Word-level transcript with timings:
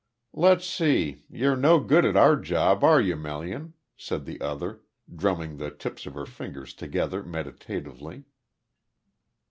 "Let's 0.33 0.65
see. 0.65 1.25
You're 1.29 1.55
no 1.55 1.79
good 1.79 2.05
at 2.05 2.17
our 2.17 2.35
job, 2.35 2.83
are 2.83 2.99
you, 2.99 3.15
Melian?" 3.15 3.75
said 3.95 4.25
the 4.25 4.41
other, 4.41 4.81
drumming 5.15 5.57
the 5.57 5.69
tips 5.69 6.07
of 6.07 6.15
her 6.15 6.25
fingers 6.25 6.73
together 6.73 7.21
meditatively. 7.21 8.23